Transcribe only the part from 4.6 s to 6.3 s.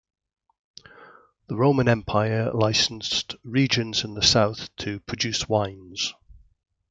to produce wines.